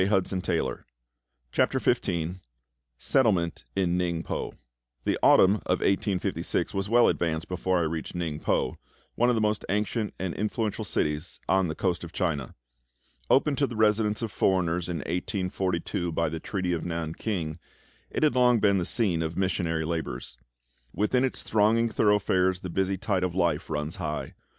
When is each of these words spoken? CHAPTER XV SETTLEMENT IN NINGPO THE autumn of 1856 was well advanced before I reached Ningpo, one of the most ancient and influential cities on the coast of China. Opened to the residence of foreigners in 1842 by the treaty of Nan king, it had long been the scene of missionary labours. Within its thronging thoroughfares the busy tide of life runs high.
CHAPTER 1.51 1.77
XV 1.79 2.39
SETTLEMENT 2.97 3.65
IN 3.75 3.97
NINGPO 3.99 4.53
THE 5.03 5.19
autumn 5.21 5.57
of 5.67 5.79
1856 5.81 6.73
was 6.73 6.89
well 6.89 7.07
advanced 7.07 7.47
before 7.47 7.77
I 7.77 7.81
reached 7.81 8.15
Ningpo, 8.15 8.77
one 9.13 9.29
of 9.29 9.35
the 9.35 9.41
most 9.41 9.63
ancient 9.69 10.15
and 10.17 10.33
influential 10.33 10.83
cities 10.83 11.39
on 11.47 11.67
the 11.67 11.75
coast 11.75 12.03
of 12.03 12.13
China. 12.13 12.55
Opened 13.29 13.59
to 13.59 13.67
the 13.67 13.75
residence 13.75 14.23
of 14.23 14.31
foreigners 14.31 14.89
in 14.89 14.97
1842 15.01 16.11
by 16.11 16.29
the 16.29 16.39
treaty 16.39 16.73
of 16.73 16.83
Nan 16.83 17.13
king, 17.13 17.59
it 18.09 18.23
had 18.23 18.33
long 18.33 18.57
been 18.57 18.79
the 18.79 18.85
scene 18.85 19.21
of 19.21 19.37
missionary 19.37 19.85
labours. 19.85 20.35
Within 20.95 21.23
its 21.23 21.43
thronging 21.43 21.89
thoroughfares 21.89 22.61
the 22.61 22.71
busy 22.71 22.97
tide 22.97 23.23
of 23.23 23.35
life 23.35 23.69
runs 23.69 23.97
high. 23.97 24.33